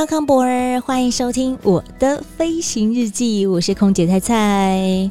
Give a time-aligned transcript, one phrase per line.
[0.00, 3.46] Welcome boy，欢迎收听我的飞行日记。
[3.46, 5.10] 我是空姐菜菜。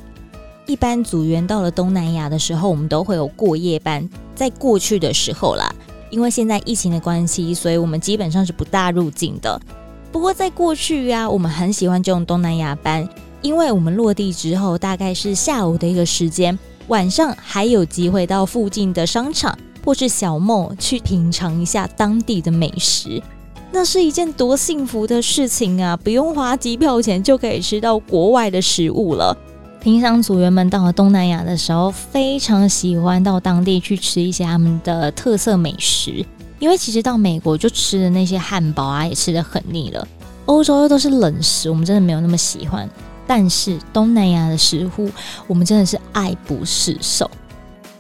[0.66, 4.10] 一般组员到了东南亚的时候，我们都会有过夜班。
[4.34, 5.72] 在过去的时候啦，
[6.10, 9.62] 因为现在疫情的关系，所以我们基本上是不大入境的。
[10.12, 13.08] 不过在过去啊，我们很喜欢这种东南亚班，
[13.44, 23.22] 因为我们落地之后大概是下午的一个时间，晚上还有机会到附近的商场或是小 mall 去品尝一下当地的美食。
[23.72, 25.96] 那是一件多幸福的事情啊！
[25.96, 29.38] 不用花机票钱就可以吃到国外的食物了。
[29.80, 36.26] 平常组员们到了东南亚的时候，非常喜欢到当地去吃一些他们的特色美食，
[36.58, 40.06] 因为其实到美国就吃的那些汉堡啊，也吃的很腻了。
[40.46, 42.90] 欧洲又都是冷食，我们真的没有那么喜欢。
[43.28, 45.10] 但是东南亚的食物，
[45.46, 47.30] 我们真的是爱不释手。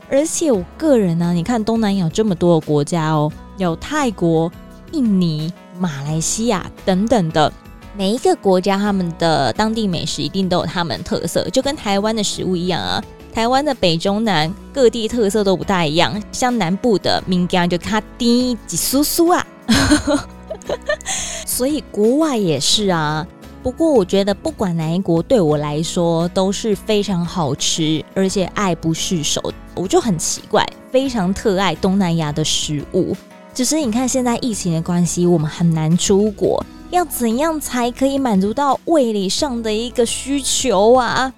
[0.09, 4.51] 而且我个人呢、你看东南亚有这么多的国家哦，有泰国。
[4.91, 7.51] 印尼、马来西亚等等的
[7.97, 13.03] 每一个国家，他们的当地美食一定都有他们的特色，就跟台湾的食物一样啊。
[13.31, 19.45] 台湾的北中南各地特色都不大一样，像南部的民间就卡丁吉酥酥啊，
[21.45, 23.25] 所以国外也是啊。
[23.61, 29.53] 不过我觉得不管哪一国，对我来说都是非常好吃，而且爱不释手。
[29.75, 33.15] 我就很奇怪，非常特爱东南亚的食物。
[33.53, 41.33] 只是你看，现在疫情的关系，我们很难出国，要怎样才可以满足到胃里上的一个需求啊？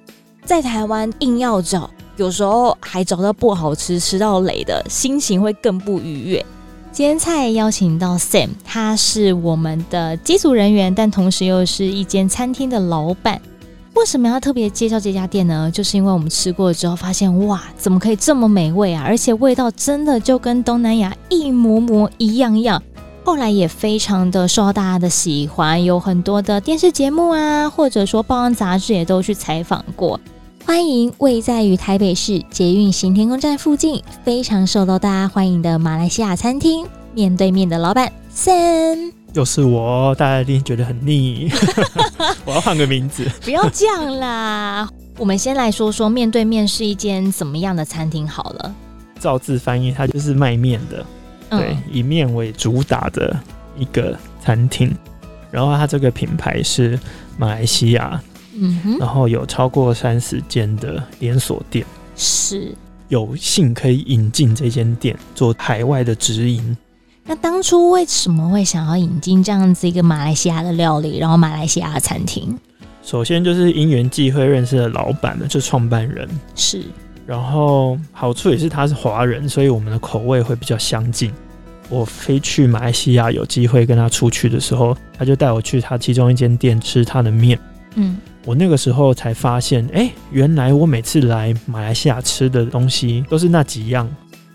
[0.46, 6.46] 在台湾硬要找，有时候还找到不好吃、吃到累的，心情会更不愉悦。
[6.92, 13.42] 今天菜邀请到 Sam，他是我们的机组人员，但同时又是一间餐厅的老板。
[13.94, 15.70] 为什么要特别介绍这家店呢？
[15.72, 19.04] 就是因为我们吃过之后发现，哇，怎么可以这么美味啊？
[19.06, 22.82] 而且味道真的就跟东南亚一模模一样样。
[23.24, 30.20] 后来也非常的受到大家的喜欢，有很多的电视节目啊，或者说报章杂志也都去采访过。
[30.66, 39.21] 欢迎位在于台北市捷运行天宫站附近，非常受到大家欢迎的马来西亚餐厅面对面的老板 Sam。
[39.34, 41.50] 又是我，大家一定觉得很腻。
[42.44, 44.90] 我要换个名字，不要这样啦。
[45.18, 48.76] 我们先来说说面对面是一间怎么样的餐厅好了。
[49.20, 51.06] 照字翻译，它就是卖面的，
[51.50, 53.40] 嗯、对，以面为主打的
[53.78, 54.94] 一个餐厅。
[55.50, 57.00] 然后它这个品牌是
[57.38, 58.22] 马来西亚，
[58.56, 62.74] 嗯哼，然后有超过三十间的连锁店，是
[63.10, 66.76] 有幸可以引进这间店做海外的直营。
[67.26, 72.58] 那当初为什么会想要引进这样子一个马来西亚的料理，然后马来西亚的餐厅？
[73.04, 76.84] 首先就是因缘际会认识的老板呢，就创办人是。
[77.26, 81.32] 然后好处也是他是华人，所以我们的口味会比较相近。
[81.88, 87.58] 我飞去马来西亚有机会跟他出去的时候，他就带我去他其中一间店吃他的面。
[87.96, 94.10] 嗯，我那个时候才发现，哎、欸，原来我每次来马来西亚吃的东西都是那几样。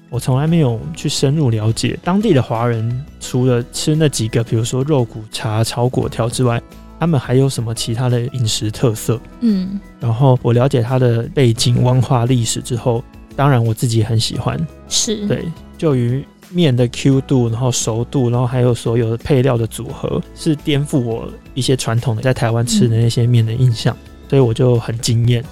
[0.09, 6.63] 我从来没有去深入了解当地的华人，除了吃那几个，比如说肉骨茶、炒粿条之外，
[6.99, 9.21] 他们还有什么其他的饮食特色？
[9.41, 13.03] 嗯，然后我了解他的背景、文化、历史之后，
[13.35, 14.59] 当然我自己也很喜欢。
[14.89, 15.45] 是对，
[15.77, 25.45] 就于面的 Q 度，然后熟度，然后还有所有的配料的组合，是颠覆我一些传统的在台湾吃的那些面的印象，嗯、所以我就很惊艳。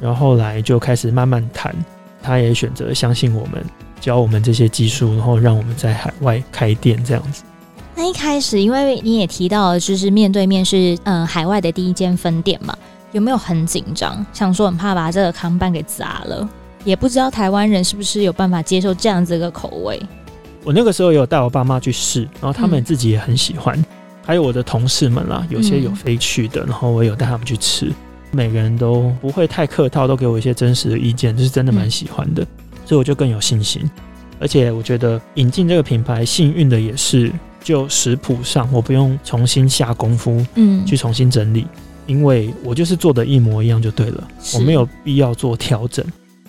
[0.00, 1.74] 然后后来就开始慢慢谈，
[2.22, 3.62] 他也选择相信我们。
[4.00, 7.42] 教我们这些技术，然后让我们在海外开店这样子。
[7.94, 12.76] 那一开始，因为你也提到了，就是面对面是嗯海外的第一间分店嘛，
[13.10, 14.24] 有没有很紧张？
[14.32, 16.48] 想说很怕把这个康板给砸了，
[16.84, 20.00] 也不知道台湾人是不是有办法接受这样子一个口味。
[20.62, 23.84] 我那个时候有带我爸妈去试，然后他们自己也很喜欢，嗯、
[24.24, 27.92] 还有我的同事们啦，有些有飞去的，然后我有带他们去吃，
[28.30, 32.42] 每个人都不会太客套，都给我一些真实的意见，就是真的蛮喜欢的。
[32.42, 32.48] 嗯
[32.88, 33.82] 所以我就更有信心，
[34.40, 37.30] 而且我觉得引进这个品牌幸运的也是，
[37.62, 41.66] 就食谱上我不用重新下功夫，嗯，去重新整理，
[42.06, 46.02] 因为我就是做的一模一样就对了，我没有必要做调整，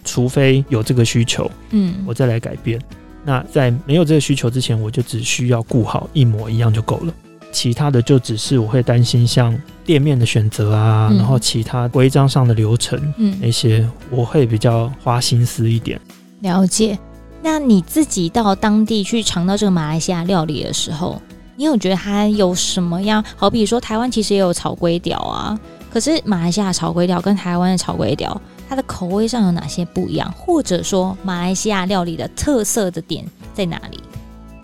[0.06, 2.80] 除非有这个需求，嗯，我再来改变。
[3.26, 7.14] 那在没有这个需求之前，我就只需要顾好一模一样就够了。
[7.52, 16.00] 其他的就只是我会担心像店面的选择啊，嗯、然后其他规章上的流程，嗯，那些我会比较花心思一点。
[16.42, 16.98] 了解。
[17.42, 21.22] 那你自己到当地去尝到这个马来西亚料理的时候，
[21.56, 23.24] 你有觉得它有什么样？
[23.36, 25.58] 好比说台湾其实也有炒龟屌啊，
[25.90, 30.30] 可是马来西亚炒龟屌跟台湾的炒龟屌，它的口味上有哪些不一样？
[30.38, 34.00] 或者说马来西亚料理的特色的点在哪里？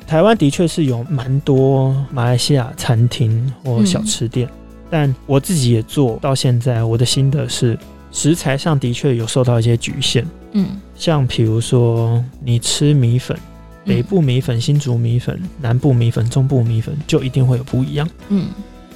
[0.06, 4.52] 台湾的确是有蛮多马来西亚餐厅或小吃店，嗯、
[4.90, 7.78] 但我自己也做到现在，我的心得是
[8.12, 10.26] 食材上的确有受到一些局限。
[10.58, 13.38] 嗯，像比如说你吃米粉，
[13.86, 18.10] 北部米粉、新竹米粉、南部米粉、中部米粉，就一定会有不一样。
[18.30, 18.48] 嗯，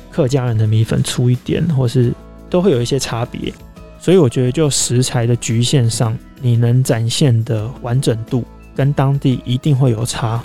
[0.09, 2.13] 客家人的米粉粗一点，或是
[2.50, 3.53] 都会有一些差别。
[4.00, 10.41] 所以我觉得，就食材的局限上，你能展现的完整度跟当地一定会有差。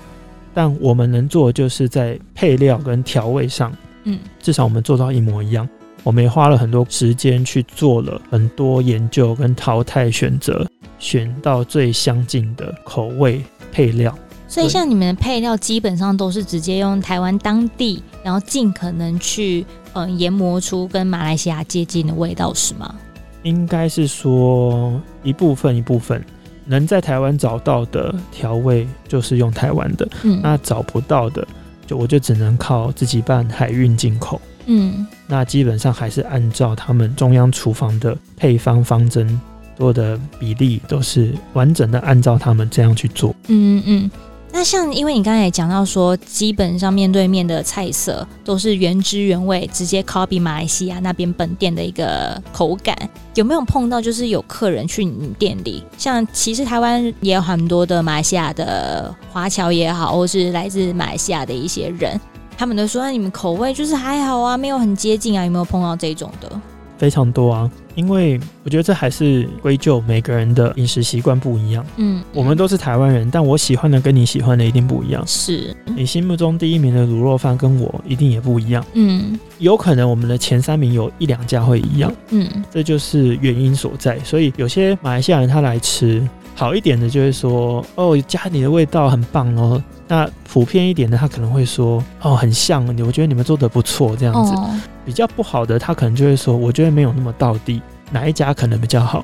[0.52, 3.72] 但我们能做的就是在配料跟调味上，
[4.02, 5.68] 嗯，至少我们做到一模一样。
[6.04, 10.64] 我们也花了很多时间去做了很多研究跟淘汰选择，
[11.00, 13.42] 选到最相近的口味
[13.72, 14.16] 配料。
[14.46, 22.94] 所以，像你们的配料基本上都是直接用台湾当地，然后尽可能去嗯研磨出跟马来西亚接近的味道，是吗？
[23.42, 26.24] 应该是说一部分一部分
[26.66, 31.46] 能在台湾找到的调味就是用台湾的，嗯，那找不到的
[31.86, 39.40] 就我就只能靠自己办海运进口，嗯，那基本上还是按照他们中央厨房的配方方针，
[39.76, 44.10] 做的比例都是完整的按照他们这样去做，嗯嗯嗯。
[44.52, 52.96] 那像，因为你刚才也讲到说，基本上面对面的菜色都是原汁原味，直接 copy 马来西亚那边本店的一个口感。
[53.34, 62.20] 有没有碰到就是有客人去你店里，像其实台湾也有很多的马来西亚的华侨也好，或是来自马来西亚的一些人，
[62.56, 65.44] 他们都说你们口味就是还好啊，没有很接近啊。
[65.44, 66.50] 有没有碰到这种的？
[66.96, 67.70] 非常多啊。
[67.96, 71.86] 因为我觉得这还是归咎每个人的饮食习惯不一样。
[71.96, 75.22] 嗯，我们都是台湾人，但我喜欢的跟你喜欢的一定不一样。
[75.24, 78.84] 是，你心目中第一名的卤肉饭跟我一定也不一样。
[78.94, 82.12] 嗯，有可能我们的前三名有一两家会一样。
[82.30, 84.18] 嗯，这就是原因所在。
[84.24, 86.20] 所以有些马来西亚人他来吃
[86.54, 94.54] 好一点的，就会说：“哦，家里的味道很棒哦。”那普遍一点的，他可能会说：“哦，很像你，我觉得你们做的不错。”这样子。
[94.54, 94.70] 哦
[95.04, 99.22] 比较不好的，他可能就会说：“我觉得没有那么到地，哪一家可能比较好？”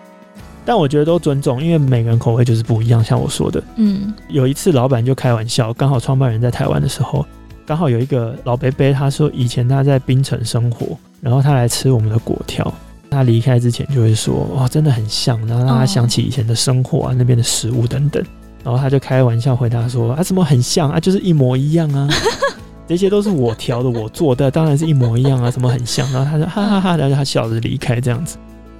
[0.62, 3.02] 但我觉得都尊重，因为每个人口味就是不一样。
[3.02, 7.24] 像我说的，嗯，有一次老板就开玩笑，刚好创办人在台湾的时候，
[7.64, 12.70] 刚好有一个老伯伯，他说以前他在槟城生活，然后他来吃我们的果条，
[13.10, 18.22] 他离开之前就会说：“哇，真的很像。”然后让他想起以前的生活啊，那边的食物等等。
[18.62, 21.00] 然后他就开玩笑回答说：“啊，怎么很像啊？
[21.00, 22.08] 就是一模一样啊。
[22.86, 26.10] ”这些都是我调的，我做的，当然是一模一样啊，什么很像。
[26.12, 28.36] 然后他说哈哈哈哈，然后他笑着离开这样子。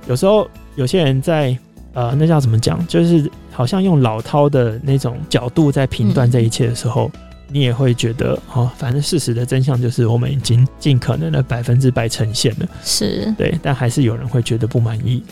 [0.06, 1.56] 有时候有些人在
[1.92, 7.20] 呃，那叫怎么讲，就是好像用老饕的那种角度在评断这一切的时候，嗯、
[7.52, 15.22] 你也会觉得哦，反正事实的真相就是我们已经尽可能的百分之百呈现了，是对，但还是有人会觉得不满意。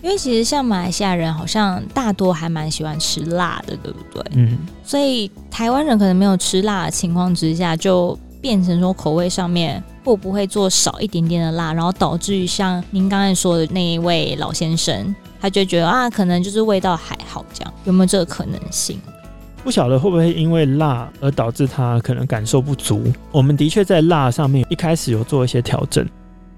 [0.00, 4.22] 因为其实像马来西亚人，好像大多还蛮喜欢吃辣的，对不对？
[4.34, 4.56] 嗯。
[4.84, 19.00] 所以台湾人可能没有吃辣的情况之下，就变成说口味上面会不会做少一点点的辣，然后导致于像您刚才说的那一位老先生，他就觉得啊，可能就是味道还好这样，有没有这个可能性？
[19.62, 23.12] 不晓得会不会因为辣而导致他可能感受不足。
[23.32, 26.06] 我们的确在辣上面一开始有做一些调整。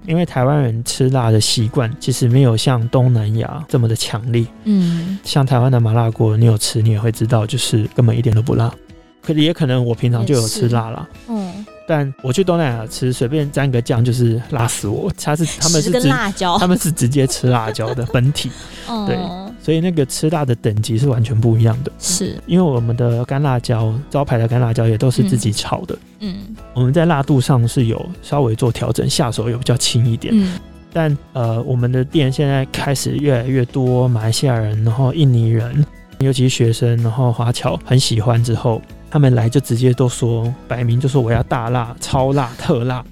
[0.07, 4.43] 因为台湾人吃辣的习惯其实没有像东南亚这么的强烈。
[4.63, 8.73] 嗯，像台湾的麻辣锅，你有吃，你也会知道，就是根本一点都不辣。
[9.21, 11.07] 可也可能我平常就有吃辣啦。
[11.27, 15.11] 嗯，但我去东南亚吃，随便沾个酱就是辣死我。
[15.21, 18.49] 他是他们是直辣椒，他们是直接吃辣椒的本体。
[18.89, 19.15] 嗯， 对。
[19.61, 22.35] 所以那个吃辣的等级是完全不一样的，是。
[22.47, 30.59] 因为我们的干辣椒，招牌的干辣椒也都是自己炒的，嗯，我们在辣度上是有稍微做调整，下手也比较轻一点，嗯，
[30.91, 35.85] 但呃，我们的店现在开始越来越多马来西亚人，然后印尼人，
[36.19, 43.05] 尤其是学生，然后华侨很喜欢之后，他们来就直接都说，摆明就说我要大辣、超辣、特辣，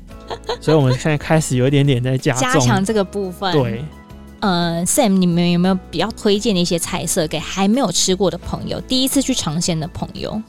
[0.60, 3.84] 所以我们现在开始有一点点在加加强这个部分，对。
[4.40, 10.42] 呃，Sam，你们有没有比较推荐的一些菜色给还没有吃过的朋友，第一次去尝鲜的朋友？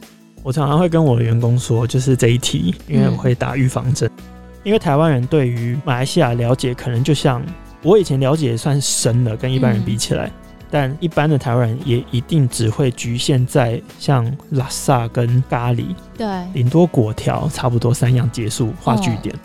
[0.42, 4.08] 我常常会跟我的员工说，就是这一题，因为我会打预防针。
[4.16, 4.24] 嗯、
[4.62, 7.42] 因为台湾人对于马来西亚了解，可能就像
[7.82, 10.28] 我以前了解也算深了，跟一般人比起来。
[10.28, 10.32] 嗯、
[10.70, 19.34] 但一般的台湾人也一定只会局限在像拉萨跟咖喱，对，顶多果条，差不多三样结束画句点。
[19.34, 19.38] 哦、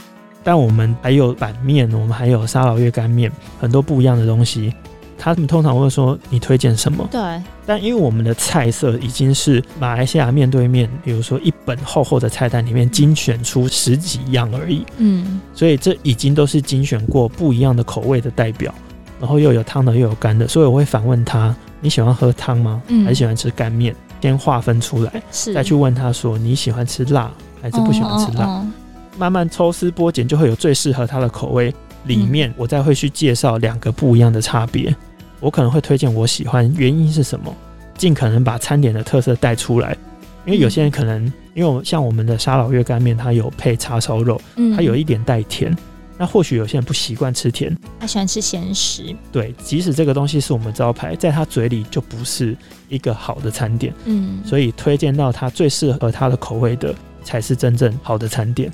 [0.45, 4.71] 但我们还有板面，我们还有沙老月干面，很多不一样的东西。
[5.17, 7.07] 他们通常会说你推荐什么？
[7.11, 7.19] 对。
[7.65, 14.85] 但因为我们的菜色已经是马来西亚面对面，比如说一本厚厚的菜单里面精选出十几样而已。
[14.97, 15.41] 嗯。
[15.55, 18.71] 所以这已经都是精选过不一样的口味的代表。
[19.19, 22.83] 然后又有汤的，又有干的，所以我会反问他：你喜欢喝汤吗？
[23.03, 23.93] 还是喜欢吃干面？
[23.93, 28.45] 嗯、先划分出来，是再去问他说你喜欢吃辣还是不喜欢吃辣？
[28.45, 28.67] 哦哦哦、
[29.17, 31.73] 慢慢抽丝剥茧，就会有最适合他的口味。
[32.05, 34.91] 里面我再会去介绍两个不一样的差别。
[34.91, 34.95] 嗯、
[35.39, 37.51] 我可能会推荐我喜欢，原因是什么？
[37.97, 39.97] 尽可能把餐点的特色带出来，
[40.45, 44.39] 因为有些人可能，因为我像我们的沙老月干面，它有配叉烧肉，
[44.75, 45.75] 它有一点带甜。
[46.17, 49.13] 那或许有些人不习惯吃甜，他喜欢吃咸食。
[49.33, 52.55] 对，即使这个东西是我们招牌，在他嘴里就不是
[52.87, 53.93] 一个好的餐点。
[54.05, 58.71] 嗯，所以推荐到他最适合他的口味的，才是真正好的餐点。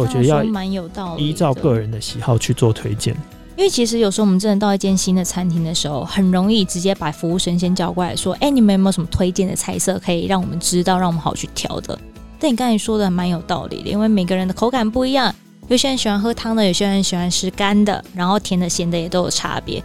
[0.00, 3.14] 以我觉得要蛮有道理，依照个人的喜好去做推荐。
[3.54, 11.98] 因为其实有时候我们真的到一间新的餐厅的时候，很容易直接把服务生先叫过来说：“哎，你们有没有什么推荐的菜色可以让我们知道，让我们好去调的？”
[12.40, 15.32] 但你刚才说的蛮有道理的，因为每个人的口感不一样。
[15.68, 19.82] 有些人喜欢喝汤的，有些人喜欢吃干的，然后甜的、咸的也都有差别。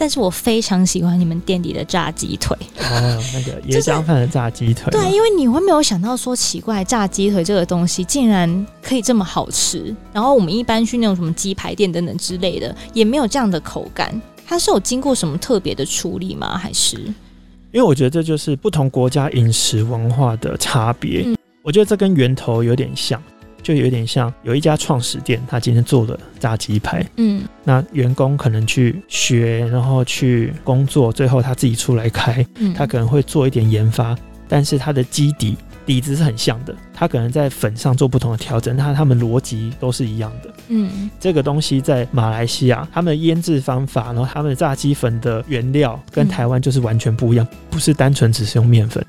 [0.00, 4.90] 但是我非常喜欢你们店里的炸鸡腿哦，那个椰浆饭的炸鸡腿。
[4.90, 9.94] 对，因为你会没有想到说奇怪，炸鸡腿这个东西竟然可以这么好吃。
[10.10, 14.18] 然后我们一般去那种什么鸡排店等等之类的，也没有这样的口感。
[14.46, 16.56] 它是有经过什么特别的处理吗？
[16.56, 16.96] 还是？
[16.96, 21.24] 因为我觉得这就是不同国家饮食文化的差别。
[21.26, 23.22] 嗯，我觉得这跟源头有点像。
[23.70, 34.16] 就有点像有一家创始店，他今天做的炸鸡排，嗯，那员工可能去学，然后去工作，最后他自己出来开，嗯，他可能会做一点研发，
[34.48, 49.04] 但是他的基底底子是很像的，他可能在粉上做不同的调整，那他们逻辑都是一样的，嗯，这个东西在马来西亚，他们的腌制方法，然后他们的炸鸡粉的原料跟台湾就是完全不一样，不是单纯只是用面粉，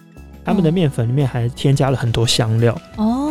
[0.45, 3.29] 他们的面粉里面还添加了很多香料，哦。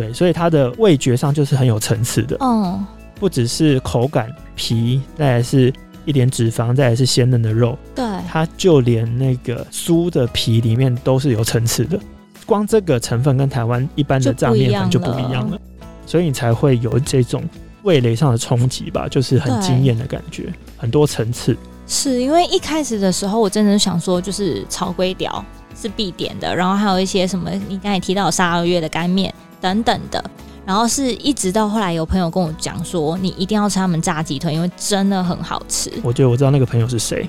[0.00, 5.70] 对，所以它的味觉上就是很有层次的，嗯，不只是口感、皮，再来是
[6.06, 12.00] 一点脂肪，再来是鲜嫩的肉，对，它就连那个酥的皮里面都是有层次的，
[12.46, 15.60] 光这个成分跟台湾一般的炸面粉就不一样了，
[16.06, 17.44] 所以你才会有这种
[17.82, 21.54] 味蕾上的冲击吧，就是很惊艳的感觉，很多层次。
[21.86, 25.44] 是因为一开始的时候，我真的想说就是炒龟屌
[25.78, 29.34] 是必点的，然后还有一些什么你刚才提到沙二月的干面。
[29.60, 30.22] 等等的，
[30.66, 35.90] 然后是一直到后来有朋友跟我讲说，你一定要吃他们炸鸡腿，因为真的很好吃。
[36.02, 37.28] 我觉得我知道那个朋友是谁，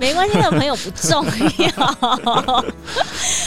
[0.00, 1.24] 没关系，那个朋友不重
[1.58, 2.64] 要。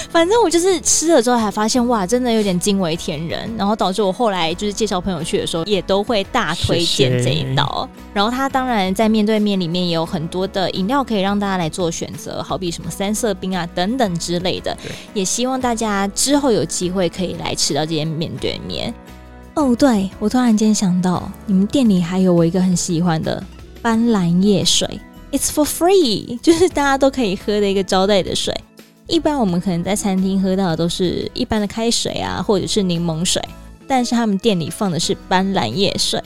[0.09, 7.87] 反正我就是吃了之后，还发现哇，真的有点惊为天人，然后导致我后来就是介绍朋友去的时候，也都会大推荐这一道。
[7.93, 8.07] 谢谢。
[8.13, 14.75] 然后他当然在面对面里面也有很多的饮料可以让大家来做选择，好比什么三色冰啊等等之类的。
[14.81, 18.76] 对也希望大家之后有机会可以来吃到这些面对面。
[19.55, 23.43] 哦，对，我突然间想到，你们店里还有我一个很喜欢的
[23.81, 24.99] 斑斓叶水
[25.31, 28.53] ，It's for free， 就是大家都可以喝的一个招待的水。
[29.07, 33.41] 一般我们可能在餐厅喝到的都是一般的开水啊，或者是柠檬水，
[33.87, 36.21] 但是他们店里放的是斑斓叶水。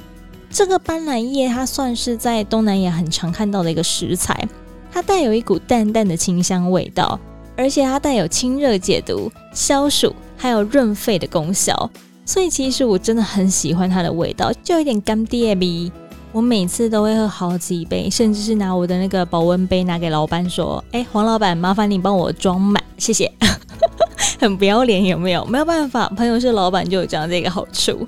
[0.49, 4.45] 这个斑斓叶它算是在东南亚很常看到的一个食材，
[4.91, 7.17] 它带有一股淡淡的清香味道，
[7.55, 11.89] 而且它带有清热解毒、消暑还有润肺的功效，
[12.31, 15.91] 所以其实我真的很喜欢它的味道，就有点甘爹味。
[16.31, 23.29] 我每次都会喝好几杯，甚至是拿我的那个保温杯拿给老板说：“哎，黄老板，麻烦你帮我装满，谢谢。
[24.39, 25.43] ”很不要脸有没有？
[25.43, 28.07] 没有办法，朋友是老板就有这样的一个好处。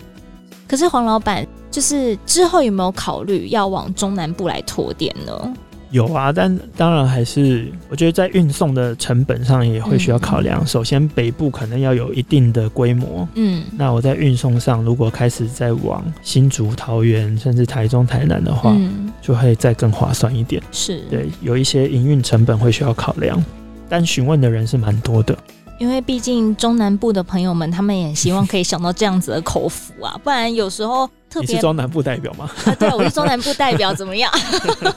[0.70, 5.54] 可是黄老板，就是之后有没有考虑要往中南部来拓店呢？
[5.94, 10.60] 有啊，但当然还是，我觉得在运送的成本上也会需要考量。
[10.64, 20.60] 嗯、首先，北部可能要有一定的规模，嗯，那我在运送上如果开始再往新竹、桃园，甚至台中、台南的话，嗯、就会再更划算一点。
[20.72, 23.40] 是，对，有一些营运成本会需要考量，
[23.88, 25.38] 但询问的人是蛮多的。
[25.84, 31.50] 因为毕竟中南部的朋友们，他们也希望可以想到这样子的口福啊，不然有时候特别。
[31.50, 32.50] 你是中南部代表吗？
[32.64, 34.32] 啊，对，我是中南部代表，怎么样？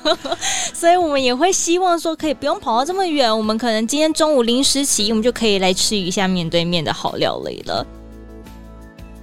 [0.73, 7.85] 所以我们也会希望说，可以不用跑到这么远，我们可能今天中午临时起意，我们就可以来吃一下面对面的好料理了。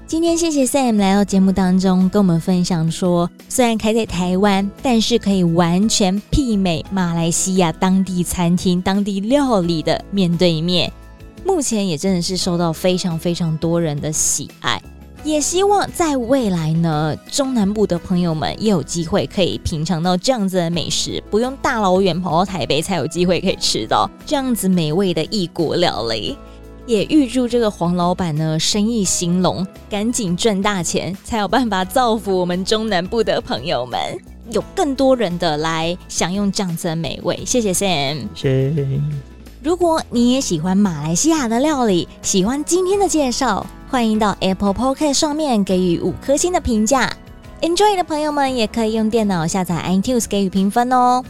[0.05, 10.91] 今天谢谢 Sam 来到节目当中，跟我们分享说，虽然开在台湾，但是可以完全媲美马来西亚当地餐厅、当地料理的面对面。
[11.45, 14.81] 目前也真的是受到非常非常多人的喜爱，
[15.23, 26.37] 也希望在未来呢，中南部的朋友们也有机会可以品尝到这样子的美食，不用大老远跑到台北才有机会可以吃到这样子美味的异国料理。
[26.85, 33.97] 也预祝这个黄老板呢，生意兴隆，赶紧赚大钱，才有办法造福我们中南部的朋友们，
[34.51, 37.39] 有更多人的来享用这样子的美味。
[37.45, 39.32] 谢谢 Sam，谢谢。
[39.63, 47.09] 如果你也喜欢马来西亚的料理，喜欢今天的介绍，欢迎到 Apple Podcast 上面给予五颗星的评价。
[47.61, 51.23] Enjoy 的朋友们也可以用电脑下载 iTunes 给予评分哦。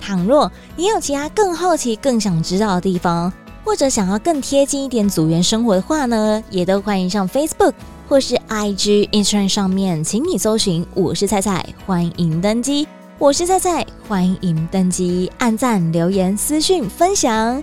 [0.00, 3.32] 倘若你有其他更好奇、更想知道的地方，
[3.64, 7.74] 或者想要更贴近一点组员生活的话呢，也都欢迎上 Facebook
[8.08, 12.88] 或是 IG、Instagram 上面，请你搜寻“我是菜菜”，欢迎登机。
[13.16, 17.62] 我是菜菜，欢迎登机，按赞、留言、私讯、分享，